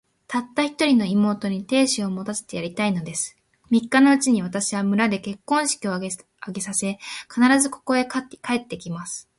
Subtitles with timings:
[0.27, 3.37] たった一人の妹に、亭主を持たせてやりたいのです。
[3.69, 6.09] 三日のうちに、私は村で結婚式を挙
[6.53, 6.97] げさせ、
[7.33, 9.27] 必ず、ここへ帰って来ます。